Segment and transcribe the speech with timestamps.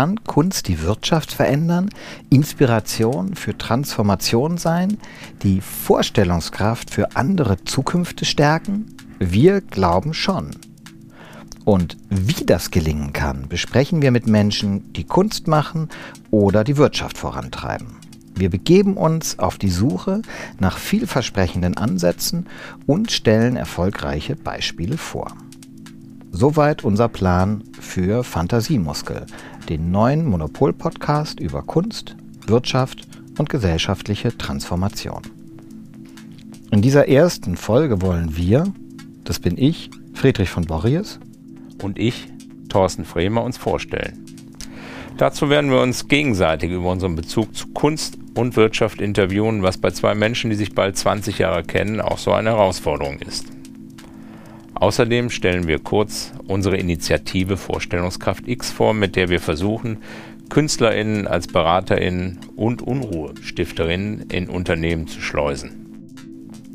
[0.00, 1.90] kann Kunst die Wirtschaft verändern,
[2.30, 4.96] Inspiration für Transformation sein,
[5.42, 8.96] die Vorstellungskraft für andere Zukünfte stärken?
[9.18, 10.52] Wir glauben schon.
[11.66, 15.90] Und wie das gelingen kann, besprechen wir mit Menschen, die Kunst machen
[16.30, 17.98] oder die Wirtschaft vorantreiben.
[18.34, 20.22] Wir begeben uns auf die Suche
[20.58, 22.46] nach vielversprechenden Ansätzen
[22.86, 25.30] und stellen erfolgreiche Beispiele vor.
[26.32, 29.26] Soweit unser Plan für Fantasiemuskel,
[29.70, 33.06] den neuen Monopol-Podcast über Kunst, Wirtschaft
[33.38, 35.22] und gesellschaftliche Transformation.
[36.72, 38.64] In dieser ersten Folge wollen wir,
[39.22, 41.20] das bin ich, Friedrich von Borries
[41.82, 42.26] und ich,
[42.68, 44.24] Thorsten Fremer, uns vorstellen.
[45.16, 49.92] Dazu werden wir uns gegenseitig über unseren Bezug zu Kunst und Wirtschaft interviewen, was bei
[49.92, 53.46] zwei Menschen, die sich bald 20 Jahre kennen, auch so eine Herausforderung ist.
[54.80, 59.98] Außerdem stellen wir kurz unsere Initiative Vorstellungskraft X vor, mit der wir versuchen,
[60.48, 65.86] KünstlerInnen als BeraterInnen und Unruhestifterinnen in Unternehmen zu schleusen.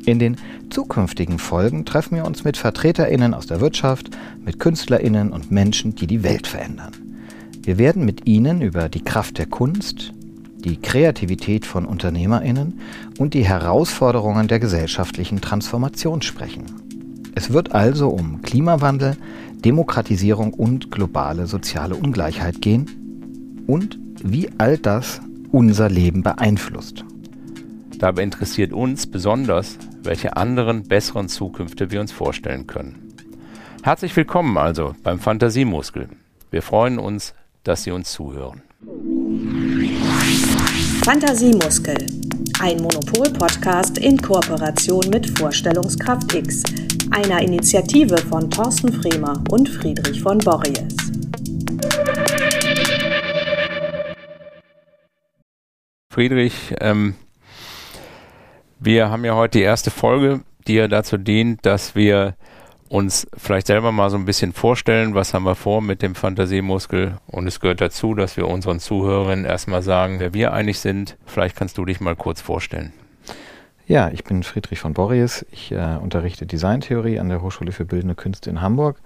[0.06, 0.36] In den
[0.70, 4.10] zukünftigen Folgen treffen wir uns mit VertreterInnen aus der Wirtschaft,
[4.40, 6.92] mit KünstlerInnen und Menschen, die die Welt verändern.
[7.64, 10.12] Wir werden mit ihnen über die Kraft der Kunst,
[10.58, 12.80] die Kreativität von UnternehmerInnen
[13.18, 16.85] und die Herausforderungen der gesellschaftlichen Transformation sprechen.
[17.36, 19.14] Es wird also um Klimawandel,
[19.62, 25.20] Demokratisierung und globale soziale Ungleichheit gehen und wie all das
[25.52, 27.04] unser Leben beeinflusst.
[27.98, 33.12] Dabei interessiert uns besonders, welche anderen besseren Zukünfte wir uns vorstellen können.
[33.82, 36.08] Herzlich willkommen also beim Fantasiemuskel.
[36.50, 38.62] Wir freuen uns, dass Sie uns zuhören.
[41.04, 41.98] Fantasiemuskel,
[42.60, 46.62] ein Monopol-Podcast in Kooperation mit Vorstellungskraft X
[47.10, 50.96] einer Initiative von Thorsten Fremer und Friedrich von Borries.
[56.10, 57.14] Friedrich, ähm,
[58.78, 62.34] wir haben ja heute die erste Folge, die ja dazu dient, dass wir
[62.88, 67.18] uns vielleicht selber mal so ein bisschen vorstellen, was haben wir vor mit dem Fantasiemuskel.
[67.26, 71.16] Und es gehört dazu, dass wir unseren Zuhörern erstmal sagen, wer wir eigentlich sind.
[71.26, 72.92] Vielleicht kannst du dich mal kurz vorstellen.
[73.88, 75.46] Ja, ich bin Friedrich von Borries.
[75.52, 78.96] Ich äh, unterrichte Designtheorie an der Hochschule für Bildende Künste in Hamburg.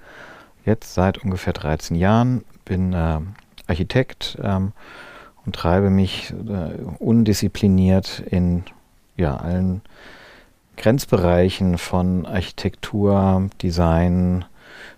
[0.64, 2.44] Jetzt seit ungefähr 13 Jahren.
[2.64, 3.18] Bin äh,
[3.66, 4.72] Architekt ähm,
[5.44, 8.64] und treibe mich äh, undiszipliniert in
[9.18, 9.82] ja, allen
[10.78, 14.46] Grenzbereichen von Architektur, Design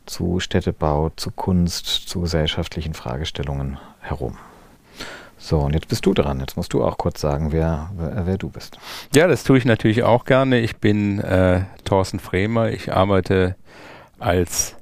[0.06, 4.36] zu Städtebau, zu Kunst, zu gesellschaftlichen Fragestellungen herum.
[5.42, 6.38] So, und jetzt bist du dran.
[6.38, 8.78] Jetzt musst du auch kurz sagen, wer, wer, wer du bist.
[9.12, 10.60] Ja, das tue ich natürlich auch gerne.
[10.60, 12.70] Ich bin äh, Thorsten Fremer.
[12.70, 13.56] Ich arbeite
[14.20, 14.76] als,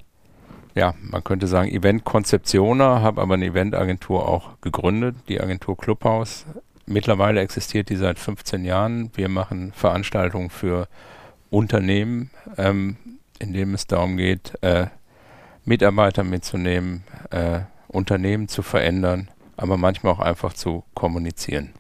[0.74, 6.44] ja, man könnte sagen, Eventkonzeptioner, habe aber eine Eventagentur auch gegründet, die Agentur Clubhaus.
[6.84, 9.10] Mittlerweile existiert die seit 15 Jahren.
[9.14, 10.88] Wir machen Veranstaltungen für
[11.48, 12.28] Unternehmen,
[12.58, 12.98] ähm,
[13.38, 14.88] in dem es darum geht, äh,
[15.64, 21.70] Mitarbeiter mitzunehmen, äh, Unternehmen zu verändern aber manchmal auch einfach zu kommunizieren.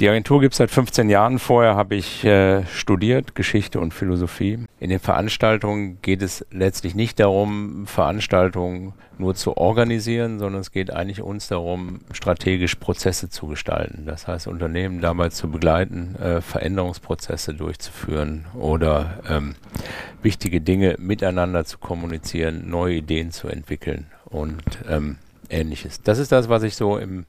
[0.00, 1.38] Die Agentur gibt es seit 15 Jahren.
[1.38, 4.60] Vorher habe ich äh, studiert Geschichte und Philosophie.
[4.78, 10.90] In den Veranstaltungen geht es letztlich nicht darum, Veranstaltungen nur zu organisieren, sondern es geht
[10.90, 14.06] eigentlich uns darum, strategisch Prozesse zu gestalten.
[14.06, 19.54] Das heißt, Unternehmen dabei zu begleiten, äh, Veränderungsprozesse durchzuführen oder ähm,
[20.22, 25.18] wichtige Dinge miteinander zu kommunizieren, neue Ideen zu entwickeln und ähm,
[25.50, 26.02] ähnliches.
[26.02, 27.26] Das ist das, was ich so im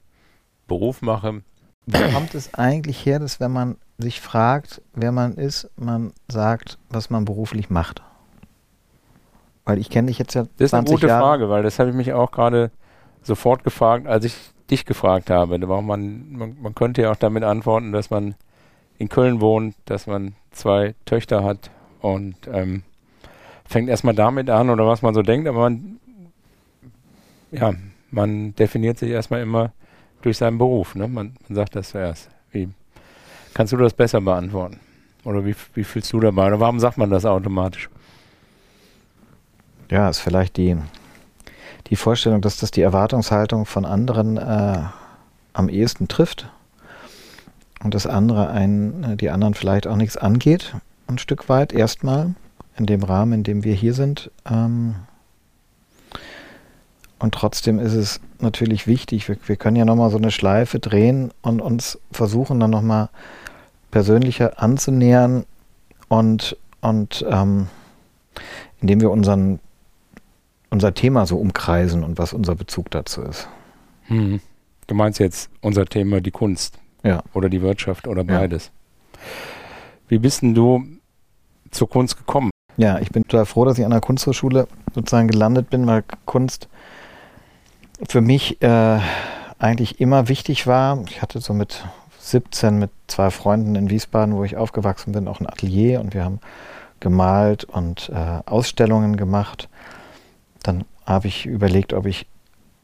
[0.66, 1.42] Beruf mache.
[1.86, 6.78] Wo kommt es eigentlich her, dass wenn man sich fragt, wer man ist, man sagt,
[6.88, 8.02] was man beruflich macht?
[9.64, 10.44] Weil ich kenne dich jetzt ja.
[10.56, 11.22] Das ist eine gute Jahre.
[11.22, 12.70] Frage, weil das habe ich mich auch gerade
[13.22, 14.34] sofort gefragt, als ich
[14.70, 15.58] dich gefragt habe.
[15.58, 18.34] Man, man, man könnte ja auch damit antworten, dass man
[18.98, 22.82] in Köln wohnt, dass man zwei Töchter hat und ähm,
[23.64, 25.98] fängt erstmal damit an oder was man so denkt, aber man,
[27.50, 27.72] ja,
[28.12, 29.72] man definiert sich erstmal immer
[30.20, 30.94] durch seinen Beruf.
[30.94, 31.08] Ne?
[31.08, 32.28] Man, man sagt das zuerst.
[32.52, 32.68] Wie,
[33.54, 34.78] kannst du das besser beantworten?
[35.24, 36.48] Oder wie, wie fühlst du dabei?
[36.48, 37.88] Oder warum sagt man das automatisch?
[39.90, 40.76] Ja, ist vielleicht die,
[41.88, 44.82] die Vorstellung, dass das die Erwartungshaltung von anderen äh,
[45.52, 46.50] am ehesten trifft
[47.82, 50.74] und das andere einen, äh, die anderen vielleicht auch nichts angeht,
[51.08, 52.34] ein Stück weit erstmal
[52.76, 54.30] in dem Rahmen, in dem wir hier sind.
[54.50, 54.94] Ähm,
[57.22, 61.30] und trotzdem ist es natürlich wichtig, wir, wir können ja nochmal so eine Schleife drehen
[61.40, 63.10] und uns versuchen dann nochmal
[63.92, 65.44] persönlicher anzunähern
[66.08, 67.68] und, und ähm,
[68.80, 69.60] indem wir unseren,
[70.70, 73.48] unser Thema so umkreisen und was unser Bezug dazu ist.
[74.08, 74.40] Hm.
[74.88, 77.22] Du meinst jetzt unser Thema die Kunst Ja.
[77.34, 78.38] oder die Wirtschaft oder Ja.
[78.40, 78.72] beides.
[80.08, 80.84] Wie bist denn du
[81.70, 82.50] zur Kunst gekommen?
[82.76, 86.68] Ja, ich bin total froh, dass ich an der Kunsthochschule sozusagen gelandet bin, weil Kunst
[88.08, 88.98] für mich äh,
[89.58, 91.02] eigentlich immer wichtig war.
[91.08, 91.84] Ich hatte so mit
[92.18, 96.24] 17 mit zwei Freunden in Wiesbaden, wo ich aufgewachsen bin, auch ein Atelier und wir
[96.24, 96.40] haben
[97.00, 99.68] gemalt und äh, Ausstellungen gemacht.
[100.62, 102.26] Dann habe ich überlegt, ob ich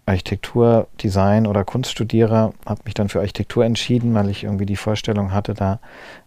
[0.06, 4.76] Architektur, Design oder Kunst studiere, habe mich dann für Architektur entschieden, weil ich irgendwie die
[4.76, 5.80] Vorstellung hatte, da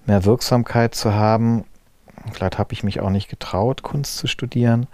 [0.06, 1.66] mehr Wirksamkeit zu haben.
[2.32, 4.88] Vielleicht habe ich mich auch nicht getraut, Kunst zu studieren.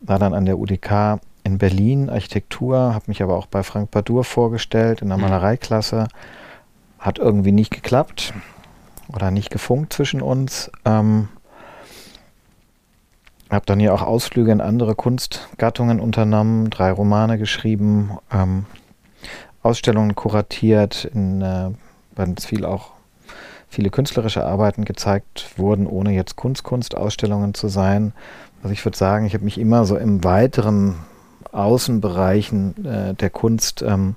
[0.00, 4.22] War dann an der UDK in Berlin Architektur, habe mich aber auch bei Frank Badur
[4.22, 5.24] vorgestellt in der Mhm.
[5.24, 6.08] Malereiklasse.
[6.98, 8.34] Hat irgendwie nicht geklappt
[9.12, 10.70] oder nicht gefunkt zwischen uns.
[10.84, 11.28] Ähm,
[13.50, 18.66] habe dann hier auch Ausflüge in andere Kunstgattungen unternommen, drei Romane geschrieben, ähm,
[19.62, 21.70] Ausstellungen kuratiert, in, äh,
[22.36, 22.90] es viel auch
[23.70, 28.12] viele künstlerische Arbeiten gezeigt wurden, ohne jetzt Kunst-Kunst-Ausstellungen zu sein.
[28.62, 30.96] Also ich würde sagen, ich habe mich immer so im weiteren
[31.52, 34.16] Außenbereichen äh, der Kunst ähm,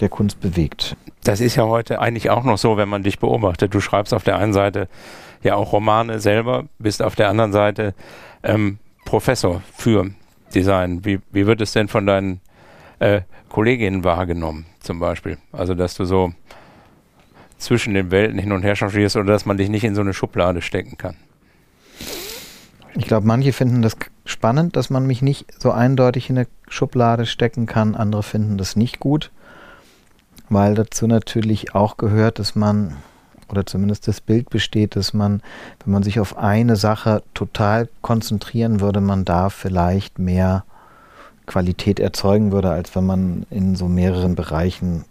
[0.00, 0.96] der Kunst bewegt.
[1.22, 3.74] Das ist ja heute eigentlich auch noch so, wenn man dich beobachtet.
[3.74, 4.88] Du schreibst auf der einen Seite
[5.42, 7.94] ja auch Romane selber, bist auf der anderen Seite
[8.42, 10.10] ähm, Professor für
[10.54, 11.04] Design.
[11.04, 12.40] Wie, wie wird es denn von deinen
[12.98, 15.38] äh, Kolleginnen wahrgenommen, zum Beispiel?
[15.52, 16.32] Also, dass du so
[17.58, 20.12] zwischen den Welten hin und her changierst oder dass man dich nicht in so eine
[20.12, 21.16] Schublade stecken kann.
[22.96, 23.96] Ich glaube, manche finden das
[24.34, 27.94] spannend, dass man mich nicht so eindeutig in eine Schublade stecken kann.
[27.94, 29.30] Andere finden das nicht gut,
[30.50, 32.96] weil dazu natürlich auch gehört, dass man,
[33.48, 35.40] oder zumindest das Bild besteht, dass man,
[35.84, 40.64] wenn man sich auf eine Sache total konzentrieren würde, man da vielleicht mehr
[41.46, 45.04] Qualität erzeugen würde, als wenn man in so mehreren Bereichen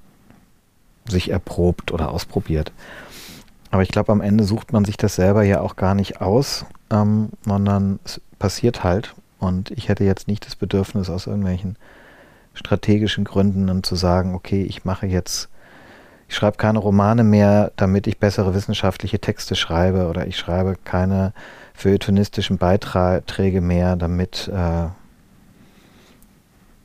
[1.07, 2.71] sich erprobt oder ausprobiert.
[3.71, 6.65] Aber ich glaube, am Ende sucht man sich das selber ja auch gar nicht aus,
[6.91, 9.15] ähm, sondern es passiert halt.
[9.39, 11.77] Und ich hätte jetzt nicht das Bedürfnis, aus irgendwelchen
[12.53, 15.47] strategischen Gründen dann zu sagen, okay, ich mache jetzt,
[16.27, 21.31] ich schreibe keine Romane mehr, damit ich bessere wissenschaftliche Texte schreibe oder ich schreibe keine
[21.73, 24.87] feuilletonistischen Beiträge mehr, damit äh,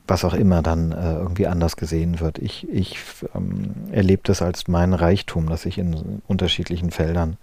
[0.07, 2.39] was auch immer dann äh, irgendwie anders gesehen wird.
[2.39, 2.99] Ich, ich
[3.35, 7.37] ähm, erlebe das als mein Reichtum, dass ich in unterschiedlichen Feldern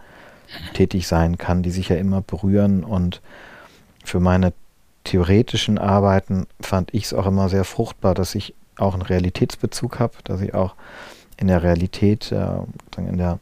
[0.73, 2.85] tätig sein kann, die sich ja immer berühren.
[2.85, 3.21] Und
[4.05, 4.53] für meine
[5.03, 10.13] theoretischen Arbeiten fand ich es auch immer sehr fruchtbar, dass ich auch einen Realitätsbezug habe,
[10.23, 10.75] dass ich auch
[11.37, 12.47] in der Realität, äh,
[12.97, 13.39] in der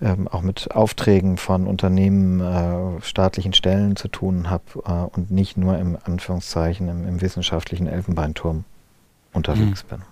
[0.00, 5.56] ähm, auch mit Aufträgen von Unternehmen, äh, staatlichen Stellen zu tun habe äh, und nicht
[5.56, 8.64] nur im Anführungszeichen im, im wissenschaftlichen Elfenbeinturm
[9.32, 10.02] unterwegs bin.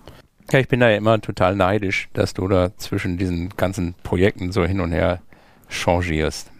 [0.51, 4.51] Ja, ich bin da ja immer total neidisch, dass du da zwischen diesen ganzen Projekten
[4.51, 5.19] so hin und her
[5.69, 6.51] changierst.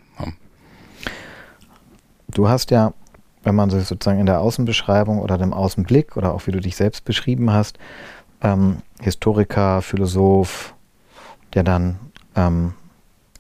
[2.34, 2.94] Du hast ja,
[3.44, 6.76] wenn man sich sozusagen in der Außenbeschreibung oder dem Außenblick oder auch wie du dich
[6.76, 7.78] selbst beschrieben hast,
[8.42, 10.74] ähm, Historiker, Philosoph,
[11.54, 12.00] der dann
[12.36, 12.74] ähm,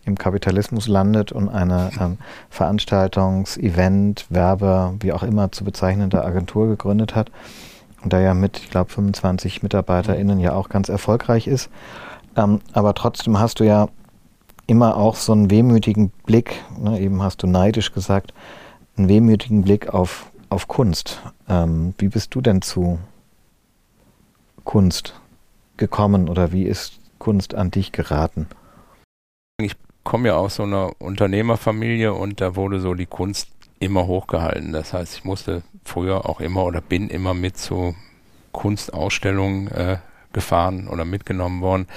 [0.05, 2.17] im Kapitalismus landet und eine ähm,
[2.49, 7.31] Veranstaltungs-, Event-, Werbe-, wie auch immer zu bezeichnende Agentur gegründet hat
[8.03, 11.69] und da ja mit, ich glaube, 25 MitarbeiterInnen ja auch ganz erfolgreich ist.
[12.35, 13.89] Ähm, aber trotzdem hast du ja
[14.67, 18.33] immer auch so einen wehmütigen Blick, ne, eben hast du neidisch gesagt,
[19.01, 21.21] einen wehmütigen Blick auf, auf Kunst.
[21.49, 22.99] Ähm, wie bist du denn zu
[24.63, 25.19] Kunst
[25.77, 28.47] gekommen oder wie ist Kunst an dich geraten?
[30.03, 34.71] komme ja aus so einer Unternehmerfamilie und da wurde so die Kunst immer hochgehalten.
[34.71, 37.95] Das heißt, ich musste früher auch immer oder bin immer mit zu
[38.51, 39.97] Kunstausstellungen äh,
[40.33, 41.87] gefahren oder mitgenommen worden.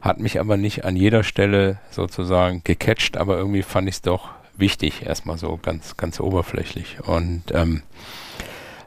[0.00, 4.30] Hat mich aber nicht an jeder Stelle sozusagen gecatcht, aber irgendwie fand ich es doch
[4.56, 6.98] wichtig, erstmal so ganz, ganz oberflächlich.
[7.06, 7.82] Und ähm,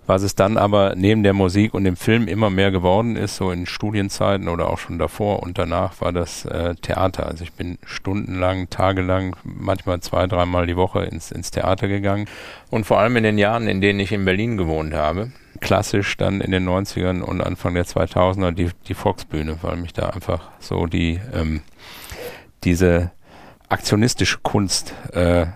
[0.07, 3.49] was es dann aber neben der Musik und dem Film immer mehr geworden ist, so
[3.49, 7.25] in Studienzeiten oder auch schon davor und danach, war das äh, Theater.
[7.25, 12.27] Also ich bin stundenlang, tagelang, manchmal zwei, dreimal die Woche ins, ins Theater gegangen.
[12.69, 16.39] Und vor allem in den Jahren, in denen ich in Berlin gewohnt habe, klassisch dann
[16.39, 20.85] in den 90ern und Anfang der 2000er die, die Volksbühne, weil mich da einfach so
[20.85, 21.61] die, ähm,
[22.63, 23.11] diese
[23.69, 25.47] aktionistische Kunst äh,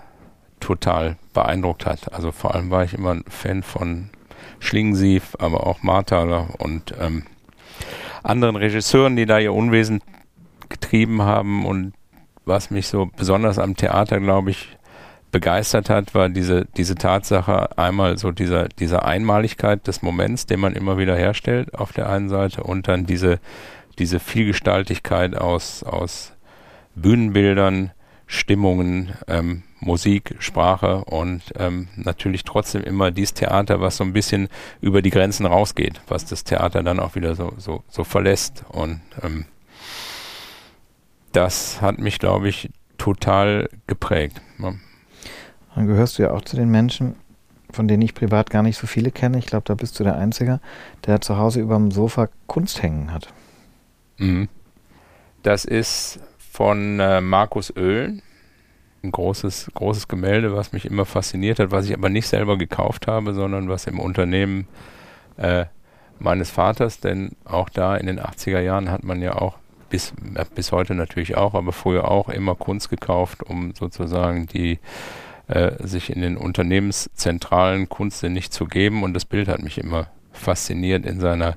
[0.59, 2.13] total beeindruckt hat.
[2.13, 4.09] Also vor allem war ich immer ein Fan von
[4.59, 7.23] Schlingensief, aber auch Marthaler und ähm,
[8.23, 10.01] anderen Regisseuren, die da ihr Unwesen
[10.67, 11.65] getrieben haben.
[11.65, 11.93] Und
[12.45, 14.77] was mich so besonders am Theater, glaube ich,
[15.31, 20.73] begeistert hat, war diese, diese Tatsache einmal so dieser, diese Einmaligkeit des Moments, den man
[20.73, 23.39] immer wieder herstellt auf der einen Seite und dann diese,
[23.99, 26.33] diese Vielgestaltigkeit aus, aus
[26.95, 27.91] Bühnenbildern,
[28.31, 34.49] Stimmungen, ähm, Musik, Sprache und ähm, natürlich trotzdem immer dieses Theater, was so ein bisschen
[34.81, 38.65] über die Grenzen rausgeht, was das Theater dann auch wieder so, so, so verlässt.
[38.69, 39.45] Und ähm,
[41.31, 42.69] das hat mich, glaube ich,
[42.99, 44.39] total geprägt.
[44.59, 44.73] Ja.
[45.73, 47.15] Dann gehörst du ja auch zu den Menschen,
[47.71, 49.39] von denen ich privat gar nicht so viele kenne.
[49.39, 50.59] Ich glaube, da bist du der Einzige,
[51.07, 53.33] der zu Hause über dem Sofa Kunst hängen hat.
[54.17, 54.49] Mhm.
[55.41, 56.19] Das ist
[56.51, 58.21] von äh, Markus Oehlen.
[59.01, 63.07] Ein großes, großes Gemälde, was mich immer fasziniert hat, was ich aber nicht selber gekauft
[63.07, 64.67] habe, sondern was im Unternehmen
[65.37, 65.65] äh,
[66.19, 69.55] meines Vaters, denn auch da in den 80er Jahren hat man ja auch
[69.89, 74.79] bis, äh, bis heute natürlich auch, aber früher auch immer Kunst gekauft, um sozusagen die
[75.47, 79.03] äh, sich in den unternehmenszentralen Kunsten nicht zu geben.
[79.03, 81.55] Und das Bild hat mich immer fasziniert in seiner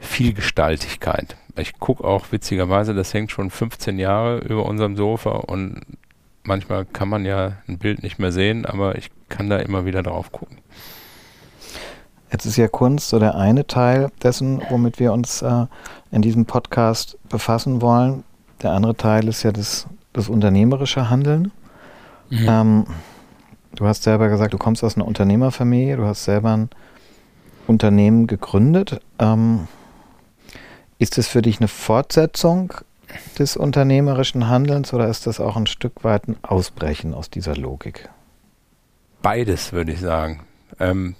[0.00, 1.36] Vielgestaltigkeit.
[1.56, 5.82] Ich gucke auch witzigerweise, das hängt schon 15 Jahre über unserem Sofa und
[6.42, 10.02] manchmal kann man ja ein Bild nicht mehr sehen, aber ich kann da immer wieder
[10.02, 10.58] drauf gucken.
[12.32, 15.66] Jetzt ist ja Kunst so der eine Teil dessen, womit wir uns äh,
[16.12, 18.22] in diesem Podcast befassen wollen.
[18.62, 21.50] Der andere Teil ist ja das, das unternehmerische Handeln.
[22.30, 22.46] Mhm.
[22.48, 22.86] Ähm,
[23.74, 26.70] du hast selber gesagt, du kommst aus einer Unternehmerfamilie, du hast selber ein
[27.66, 29.00] Unternehmen gegründet.
[29.18, 29.66] Ähm,
[31.00, 32.74] ist das für dich eine Fortsetzung
[33.38, 38.08] des unternehmerischen Handelns oder ist das auch ein Stück weit ein Ausbrechen aus dieser Logik?
[39.22, 40.42] Beides, würde ich sagen.
[40.78, 41.16] Ähm,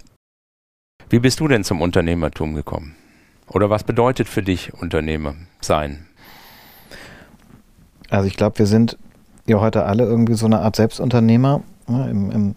[1.08, 2.94] wie bist du denn zum Unternehmertum gekommen?
[3.48, 6.06] Oder was bedeutet für dich Unternehmer sein?
[8.10, 8.98] Also ich glaube, wir sind
[9.46, 11.62] ja heute alle irgendwie so eine Art Selbstunternehmer.
[11.88, 12.54] Ja, im, im,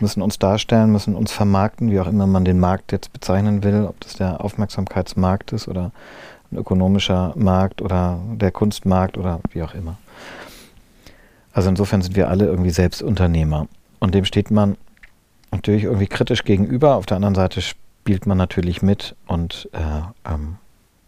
[0.00, 3.86] müssen uns darstellen, müssen uns vermarkten, wie auch immer man den Markt jetzt bezeichnen will,
[3.88, 5.92] ob das der Aufmerksamkeitsmarkt ist oder
[6.54, 9.96] ein ökonomischer Markt oder der Kunstmarkt oder wie auch immer.
[11.52, 13.68] Also insofern sind wir alle irgendwie Selbstunternehmer.
[14.00, 14.76] Und dem steht man
[15.52, 16.96] natürlich irgendwie kritisch gegenüber.
[16.96, 20.56] Auf der anderen Seite spielt man natürlich mit und äh, ähm,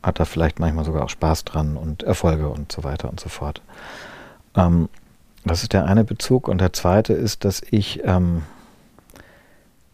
[0.03, 3.29] hat da vielleicht manchmal sogar auch Spaß dran und Erfolge und so weiter und so
[3.29, 3.61] fort.
[4.55, 4.89] Ähm,
[5.45, 6.49] das ist der eine Bezug.
[6.49, 8.43] Und der zweite ist, dass ich, ähm,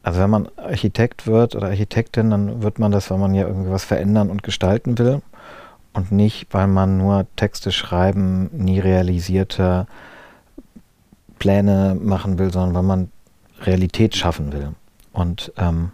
[0.03, 3.71] also wenn man Architekt wird oder Architektin, dann wird man das, weil man ja irgendwie
[3.71, 5.23] was verändern und gestalten will.
[5.95, 9.87] Und nicht, weil man nur Texte schreiben, nie realisierte
[11.39, 13.11] Pläne machen will, sondern weil man
[13.61, 14.73] Realität schaffen will.
[15.13, 15.93] Und ähm,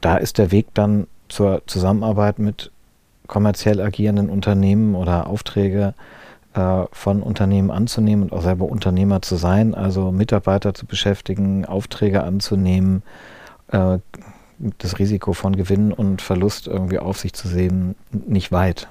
[0.00, 2.72] da ist der Weg dann zur Zusammenarbeit mit
[3.26, 5.94] kommerziell agierenden Unternehmen oder Aufträge
[6.54, 12.24] äh, von Unternehmen anzunehmen und auch selber Unternehmer zu sein, also Mitarbeiter zu beschäftigen, Aufträge
[12.24, 13.02] anzunehmen,
[13.70, 13.98] äh,
[14.78, 18.88] das Risiko von Gewinn und Verlust irgendwie auf sich zu sehen, nicht weit.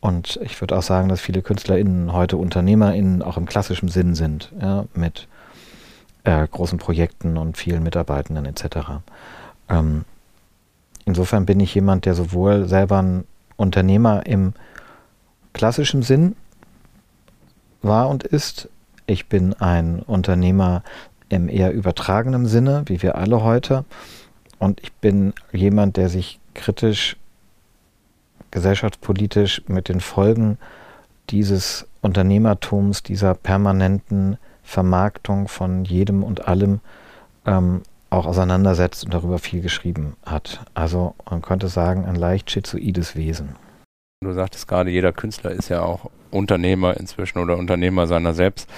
[0.00, 4.52] Und ich würde auch sagen, dass viele KünstlerInnen heute UnternehmerInnen auch im klassischen Sinn sind,
[4.60, 5.28] ja, mit
[6.24, 9.00] äh, großen Projekten und vielen Mitarbeitenden etc.
[9.68, 10.04] Ähm,
[11.04, 13.24] Insofern bin ich jemand, der sowohl selber ein
[13.56, 14.54] Unternehmer im
[15.52, 16.36] klassischen Sinn
[17.82, 18.68] war und ist.
[19.06, 20.82] Ich bin ein Unternehmer
[21.28, 23.84] im eher übertragenen Sinne, wie wir alle heute.
[24.62, 27.16] Und ich bin jemand, der sich kritisch,
[28.52, 30.56] gesellschaftspolitisch mit den Folgen
[31.30, 36.78] dieses Unternehmertums, dieser permanenten Vermarktung von jedem und allem
[37.44, 40.60] ähm, auch auseinandersetzt und darüber viel geschrieben hat.
[40.74, 43.56] Also man könnte sagen, ein leicht schizoides Wesen.
[44.22, 48.70] Du sagtest gerade, jeder Künstler ist ja auch Unternehmer inzwischen oder Unternehmer seiner selbst.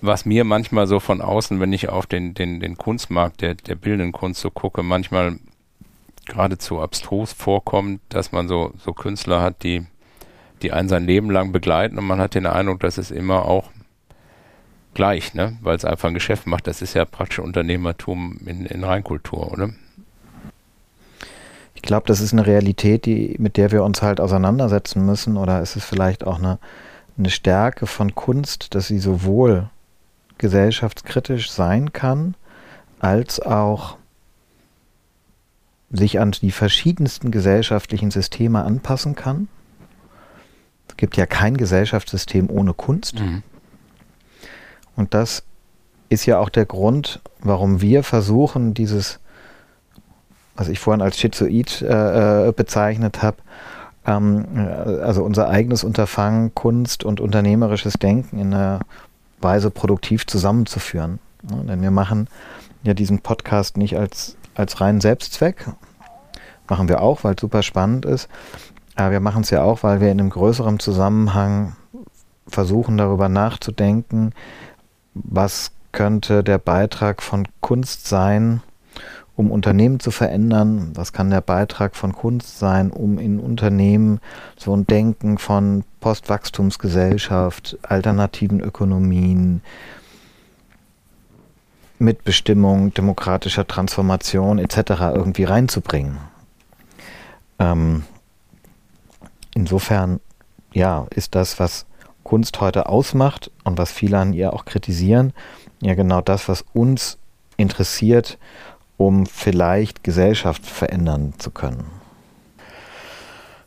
[0.00, 3.74] Was mir manchmal so von außen, wenn ich auf den, den, den Kunstmarkt der, der
[3.74, 5.38] bildenden Kunst so gucke, manchmal
[6.26, 9.86] geradezu abstrus vorkommt, dass man so, so Künstler hat, die,
[10.62, 13.70] die einen sein Leben lang begleiten und man hat den Eindruck, dass es immer auch
[14.94, 15.56] gleich, ne?
[15.62, 16.66] weil es einfach ein Geschäft macht.
[16.66, 19.70] Das ist ja praktisch Unternehmertum in, in Reinkultur, oder?
[21.74, 25.36] Ich glaube, das ist eine Realität, die, mit der wir uns halt auseinandersetzen müssen.
[25.36, 26.58] Oder ist es vielleicht auch eine,
[27.16, 29.70] eine Stärke von Kunst, dass sie sowohl
[30.38, 32.34] gesellschaftskritisch sein kann,
[33.00, 33.96] als auch
[35.90, 39.48] sich an die verschiedensten gesellschaftlichen Systeme anpassen kann.
[40.88, 43.20] Es gibt ja kein Gesellschaftssystem ohne Kunst.
[43.20, 43.42] Mhm.
[44.96, 45.44] Und das
[46.08, 49.20] ist ja auch der Grund, warum wir versuchen, dieses,
[50.56, 53.38] was ich vorhin als Schizoid äh, äh bezeichnet habe,
[54.06, 54.46] ähm,
[55.02, 58.80] also unser eigenes Unterfangen, Kunst und unternehmerisches Denken in einer
[59.40, 61.18] Weise produktiv zusammenzuführen.
[61.42, 62.28] Denn wir machen
[62.82, 65.66] ja diesen Podcast nicht als, als reinen Selbstzweck.
[66.68, 68.28] Machen wir auch, weil es super spannend ist.
[68.96, 71.76] Aber wir machen es ja auch, weil wir in einem größeren Zusammenhang
[72.48, 74.32] versuchen darüber nachzudenken,
[75.14, 78.62] was könnte der Beitrag von Kunst sein,
[79.38, 80.90] um Unternehmen zu verändern?
[80.94, 84.18] Was kann der Beitrag von Kunst sein, um in Unternehmen
[84.56, 89.62] so ein Denken von Postwachstumsgesellschaft, alternativen Ökonomien,
[92.00, 94.76] Mitbestimmung, demokratischer Transformation etc.
[95.14, 96.18] irgendwie reinzubringen?
[97.60, 98.02] Ähm,
[99.54, 100.18] insofern,
[100.72, 101.86] ja, ist das, was
[102.24, 105.32] Kunst heute ausmacht und was viele an ihr auch kritisieren,
[105.80, 107.18] ja genau das, was uns
[107.56, 108.36] interessiert,
[108.98, 111.84] um vielleicht Gesellschaft verändern zu können.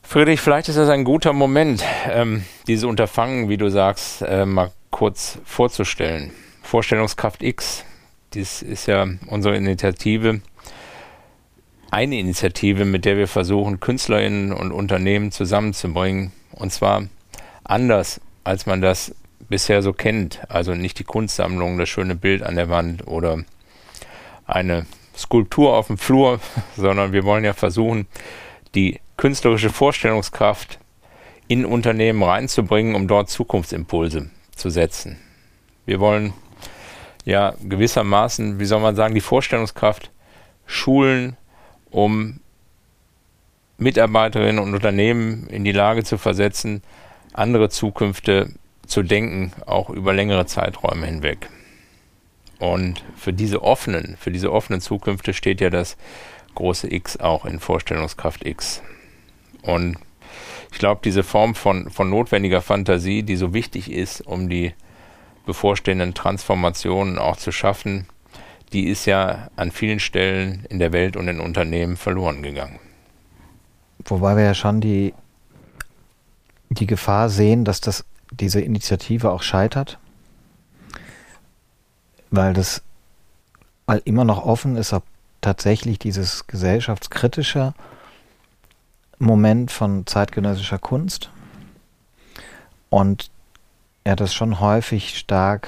[0.04, 4.72] Friedrich, vielleicht ist das ein guter Moment, ähm, dieses Unterfangen, wie du sagst, äh, mal
[4.92, 6.32] kurz vorzustellen.
[6.62, 7.86] Vorstellungskraft X,
[8.34, 10.42] dies ist ja unsere Initiative,
[11.92, 16.32] eine Initiative, mit der wir versuchen, KünstlerInnen und Unternehmen zusammenzubringen.
[16.52, 17.04] Und zwar
[17.64, 19.14] anders, als man das
[19.50, 20.40] bisher so kennt.
[20.50, 23.44] Also nicht die Kunstsammlung, das schöne Bild an der Wand oder
[24.46, 24.86] eine
[25.22, 26.40] Skulptur auf dem Flur,
[26.76, 28.08] sondern wir wollen ja versuchen,
[28.76, 30.80] die künstlerische Vorstellungskraft
[31.48, 35.20] in Unternehmen reinzubringen, um dort Zukunftsimpulse zu setzen.
[35.86, 36.34] Wir wollen
[37.26, 40.12] ja gewissermaßen, wie soll man sagen, die Vorstellungskraft
[40.66, 41.36] schulen,
[41.90, 42.40] um
[43.78, 46.84] Mitarbeiterinnen und Unternehmen in die Lage zu versetzen,
[47.34, 48.54] andere Zukünfte
[48.86, 51.50] zu denken, auch über längere Zeiträume hinweg.
[52.62, 55.98] Und für diese offenen, für diese offenen Zukünfte steht ja das
[56.54, 58.84] große X auch in Vorstellungskraft X.
[59.64, 59.98] Und
[60.72, 64.76] ich glaube, diese Form von, von notwendiger Fantasie, die so wichtig ist, um die
[65.48, 68.06] bevorstehenden Transformationen auch zu schaffen,
[68.74, 72.78] die ist ja an vielen Stellen in der Welt und in Unternehmen verloren gegangen.
[74.06, 75.16] Wobei wir ja schon die,
[76.70, 79.98] die Gefahr sehen, dass das diese Initiative auch scheitert,
[82.32, 82.82] weil das
[83.86, 85.04] weil immer noch offen ist, ob
[85.42, 87.74] tatsächlich dieses gesellschaftskritische
[89.20, 91.30] Moment von zeitgenössischer Kunst
[92.90, 93.30] und
[94.04, 95.68] er das schon häufig stark,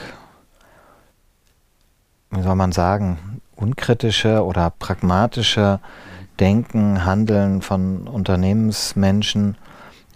[2.31, 5.79] wie soll man sagen, unkritische oder pragmatische
[6.39, 9.57] Denken, Handeln von Unternehmensmenschen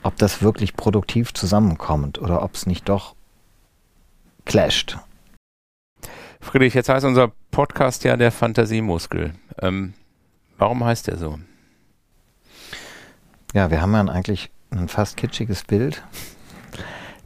[0.08, 3.16] ob das wirklich produktiv zusammenkommt oder ob es nicht doch
[4.46, 4.98] clasht.
[6.42, 9.34] Friedrich, jetzt heißt unser Podcast ja der Fantasiemuskel.
[9.62, 9.94] Ähm,
[10.58, 11.40] warum heißt der so?
[13.54, 16.04] Ja, wir haben ja eigentlich ein fast kitschiges Bild,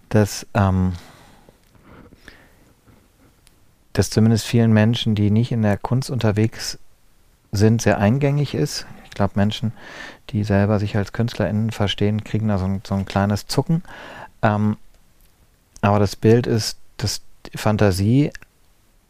[0.09, 0.93] das, ähm,
[3.93, 6.77] das zumindest vielen Menschen, die nicht in der Kunst unterwegs
[7.51, 8.85] sind, sehr eingängig ist.
[9.05, 9.73] Ich glaube, Menschen,
[10.29, 13.83] die selber sich als KünstlerInnen verstehen, kriegen da so ein, so ein kleines Zucken.
[14.41, 14.77] Ähm,
[15.81, 17.21] aber das Bild ist, dass
[17.55, 18.31] Fantasie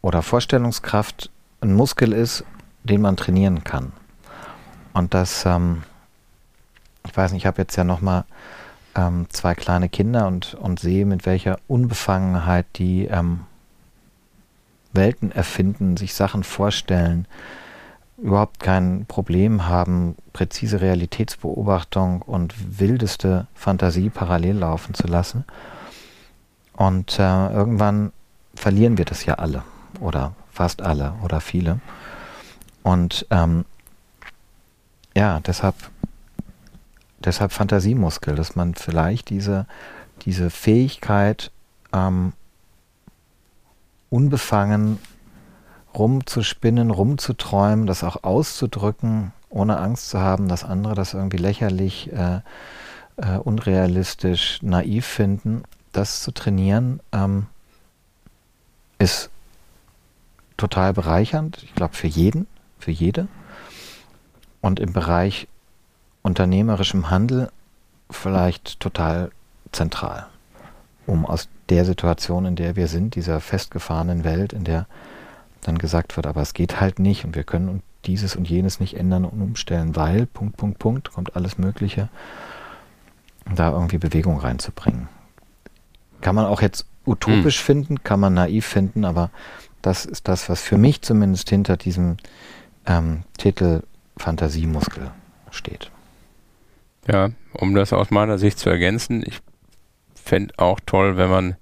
[0.01, 1.29] oder Vorstellungskraft
[1.61, 2.43] ein Muskel ist,
[2.83, 3.93] den man trainieren kann.
[4.93, 5.83] Und das, ähm,
[7.05, 8.25] ich weiß nicht, ich habe jetzt ja nochmal
[8.95, 13.41] ähm, zwei kleine Kinder und, und sehe, mit welcher Unbefangenheit die ähm,
[14.91, 17.27] Welten erfinden, sich Sachen vorstellen,
[18.17, 25.45] überhaupt kein Problem haben, präzise Realitätsbeobachtung und wildeste Fantasie parallel laufen zu lassen.
[26.73, 28.11] Und äh, irgendwann
[28.53, 29.63] verlieren wir das ja alle
[29.99, 31.79] oder fast alle oder viele.
[32.83, 33.65] Und ähm,
[35.15, 35.75] ja, deshalb,
[37.19, 39.65] deshalb Fantasiemuskel, dass man vielleicht diese,
[40.25, 41.51] diese Fähigkeit
[41.93, 42.33] ähm,
[44.09, 44.99] unbefangen
[45.93, 52.41] rumzuspinnen, rumzuträumen, das auch auszudrücken, ohne Angst zu haben, dass andere das irgendwie lächerlich, äh,
[53.17, 57.47] äh, unrealistisch, naiv finden, das zu trainieren, ähm,
[58.99, 59.29] ist
[60.61, 61.63] total bereichernd.
[61.63, 62.47] Ich glaube, für jeden,
[62.79, 63.27] für jede.
[64.61, 65.47] Und im Bereich
[66.21, 67.51] unternehmerischem Handel
[68.09, 69.31] vielleicht total
[69.71, 70.27] zentral,
[71.07, 74.85] um aus der Situation, in der wir sind, dieser festgefahrenen Welt, in der
[75.61, 78.97] dann gesagt wird, aber es geht halt nicht und wir können dieses und jenes nicht
[78.97, 82.09] ändern und umstellen, weil, Punkt, Punkt, Punkt, kommt alles Mögliche,
[83.55, 85.07] da irgendwie Bewegung reinzubringen.
[86.19, 87.65] Kann man auch jetzt utopisch hm.
[87.65, 89.31] finden, kann man naiv finden, aber
[89.81, 92.17] das ist das, was für mich zumindest hinter diesem
[92.85, 93.83] ähm, Titel
[94.17, 95.11] Fantasiemuskel
[95.51, 95.91] steht.
[97.07, 99.41] Ja, um das aus meiner Sicht zu ergänzen, ich
[100.13, 101.55] fände auch toll, wenn man,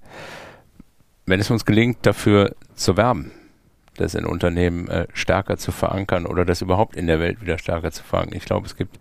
[1.26, 3.32] wenn es uns gelingt, dafür zu werben,
[3.96, 7.90] das in Unternehmen äh, stärker zu verankern oder das überhaupt in der Welt wieder stärker
[7.90, 8.36] zu verankern.
[8.36, 8.98] Ich glaube, es gibt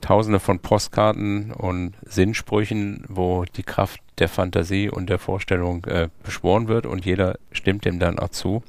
[0.00, 6.68] tausende von Postkarten und Sinnsprüchen, wo die Kraft der Fantasie und der Vorstellung äh, beschworen
[6.68, 8.62] wird und jeder stimmt dem dann auch zu.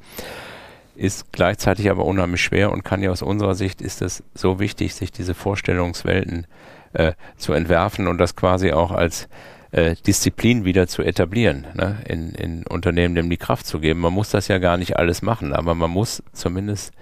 [0.96, 4.96] Ist gleichzeitig aber unheimlich schwer und kann ja aus unserer Sicht ist es so wichtig,
[4.96, 6.48] sich diese Vorstellungswelten
[6.94, 9.30] äh, zu entwerfen und das quasi auch als
[9.72, 11.98] äh, Disziplin wieder zu etablieren, ne?
[12.08, 14.00] in, in Unternehmen dem die Kraft zu geben.
[14.00, 16.94] Man muss das ja gar nicht alles machen, aber man muss zumindest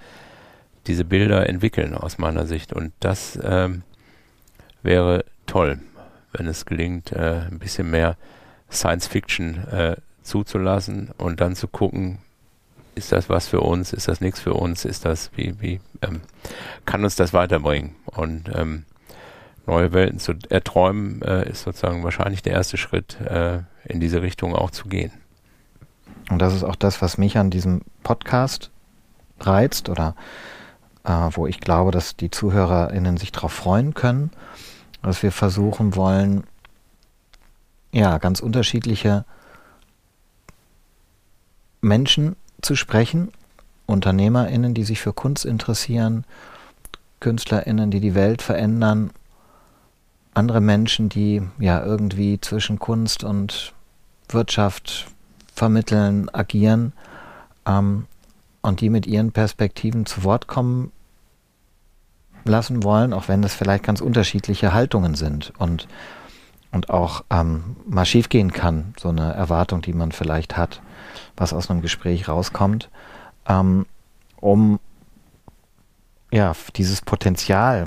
[0.86, 3.82] diese Bilder entwickeln aus meiner Sicht und das ähm,
[4.86, 5.80] wäre toll,
[6.32, 8.16] wenn es gelingt, äh, ein bisschen mehr
[8.70, 12.18] Science Fiction äh, zuzulassen und dann zu gucken,
[12.94, 16.22] ist das was für uns, ist das nichts für uns, ist das, wie, wie, ähm,
[16.86, 17.94] kann uns das weiterbringen?
[18.06, 18.84] Und ähm,
[19.66, 24.54] neue Welten zu erträumen, äh, ist sozusagen wahrscheinlich der erste Schritt, äh, in diese Richtung
[24.54, 25.12] auch zu gehen.
[26.30, 28.70] Und das ist auch das, was mich an diesem Podcast
[29.40, 30.14] reizt oder
[31.04, 34.30] äh, wo ich glaube, dass die ZuhörerInnen sich darauf freuen können,
[35.02, 36.44] dass wir versuchen wollen,
[37.92, 39.24] ja, ganz unterschiedliche
[41.80, 43.32] Menschen zu sprechen,
[43.86, 46.24] UnternehmerInnen, die sich für Kunst interessieren,
[47.20, 49.10] KünstlerInnen, die die Welt verändern
[50.36, 53.72] andere Menschen, die ja irgendwie zwischen Kunst und
[54.28, 55.06] Wirtschaft
[55.54, 56.92] vermitteln, agieren
[57.66, 58.06] ähm,
[58.60, 60.92] und die mit ihren Perspektiven zu Wort kommen
[62.48, 65.88] lassen wollen, auch wenn das vielleicht ganz unterschiedliche Haltungen sind und,
[66.72, 70.82] und auch ähm, mal schiefgehen kann, so eine Erwartung, die man vielleicht hat,
[71.36, 72.90] was aus einem Gespräch rauskommt,
[73.48, 73.86] ähm,
[74.40, 74.80] um
[76.32, 77.86] ja, dieses Potenzial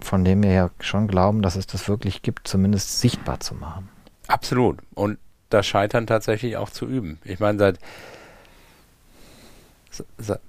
[0.00, 3.88] von dem wir ja schon glauben, dass es das wirklich gibt, zumindest sichtbar zu machen.
[4.28, 4.78] Absolut.
[4.94, 5.18] Und
[5.50, 7.18] das Scheitern tatsächlich auch zu üben.
[7.24, 7.78] Ich meine, seit,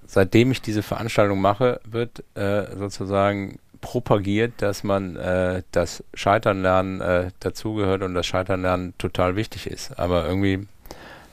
[0.05, 7.01] seitdem ich diese Veranstaltung mache, wird äh, sozusagen propagiert, dass man äh, das Scheitern lernen
[7.01, 9.97] äh, dazugehört und das Scheitern lernen total wichtig ist.
[9.99, 10.67] Aber irgendwie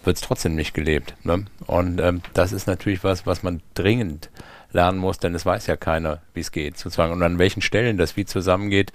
[0.05, 1.15] wird es trotzdem nicht gelebt.
[1.25, 1.47] Ne?
[1.67, 4.31] Und ähm, das ist natürlich was, was man dringend
[4.73, 7.13] lernen muss, denn es weiß ja keiner, wie es geht, sozusagen.
[7.13, 8.93] Und an welchen Stellen das wie zusammengeht,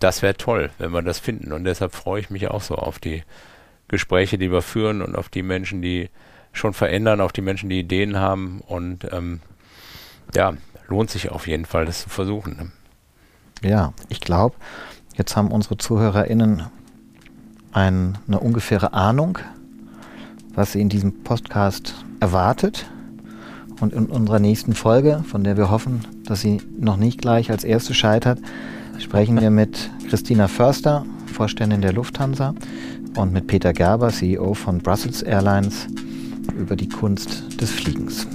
[0.00, 1.52] das wäre toll, wenn wir das finden.
[1.52, 3.22] Und deshalb freue ich mich auch so auf die
[3.92, 6.08] Gespräche, die wir führen und auf die Menschen, die
[6.52, 8.60] schon verändern, auf die Menschen, die Ideen haben.
[8.66, 9.40] Und ähm,
[10.34, 10.54] ja,
[10.88, 12.56] lohnt sich auf jeden Fall, das zu versuchen.
[12.56, 13.68] Ne?
[13.68, 14.56] Ja, ich glaube,
[15.16, 16.64] jetzt haben unsere ZuhörerInnen
[17.72, 19.38] ein, eine ungefähre Ahnung,
[20.54, 22.86] was sie in diesem Podcast erwartet.
[23.80, 27.62] Und in unserer nächsten Folge, von der wir hoffen, dass sie noch nicht gleich als
[27.62, 28.38] erste scheitert,
[28.98, 32.54] sprechen wir mit Christina Förster, Vorständin der Lufthansa,
[33.16, 35.86] und mit Peter Gerber, CEO von Brussels Airlines,
[36.56, 38.26] über die Kunst des Fliegens.